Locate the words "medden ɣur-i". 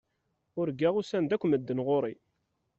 1.47-2.13